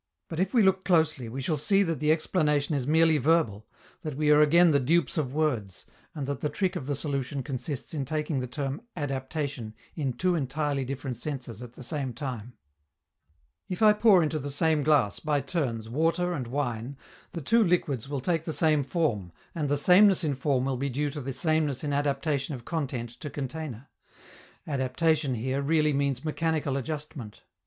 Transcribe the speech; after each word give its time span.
But 0.29 0.39
if 0.39 0.51
we 0.51 0.63
look 0.63 0.83
closely, 0.83 1.29
we 1.29 1.43
shall 1.43 1.57
see 1.57 1.83
that 1.83 1.99
the 1.99 2.11
explanation 2.11 2.73
is 2.73 2.87
merely 2.87 3.19
verbal, 3.19 3.67
that 4.01 4.17
we 4.17 4.31
are 4.31 4.41
again 4.41 4.71
the 4.71 4.79
dupes 4.79 5.15
of 5.15 5.31
words, 5.35 5.85
and 6.15 6.25
that 6.25 6.39
the 6.39 6.49
trick 6.49 6.75
of 6.75 6.87
the 6.87 6.95
solution 6.95 7.43
consists 7.43 7.93
in 7.93 8.03
taking 8.03 8.39
the 8.39 8.47
term 8.47 8.81
"adaptation" 8.97 9.75
in 9.95 10.13
two 10.13 10.33
entirely 10.33 10.83
different 10.85 11.17
senses 11.17 11.61
at 11.61 11.73
the 11.73 11.83
same 11.83 12.13
time. 12.13 12.53
If 13.69 13.83
I 13.83 13.93
pour 13.93 14.23
into 14.23 14.39
the 14.39 14.49
same 14.49 14.81
glass, 14.81 15.19
by 15.19 15.39
turns, 15.39 15.87
water 15.87 16.33
and 16.33 16.47
wine, 16.47 16.97
the 17.33 17.41
two 17.41 17.63
liquids 17.63 18.09
will 18.09 18.21
take 18.21 18.45
the 18.45 18.53
same 18.53 18.83
form, 18.83 19.31
and 19.53 19.69
the 19.69 19.77
sameness 19.77 20.23
in 20.23 20.33
form 20.33 20.65
will 20.65 20.77
be 20.77 20.89
due 20.89 21.11
to 21.11 21.21
the 21.21 21.31
sameness 21.31 21.83
in 21.83 21.93
adaptation 21.93 22.55
of 22.55 22.65
content 22.65 23.11
to 23.19 23.29
container. 23.29 23.87
Adaptation, 24.65 25.35
here, 25.35 25.61
really 25.61 25.93
means 25.93 26.25
mechanical 26.25 26.75
adjustment. 26.75 27.43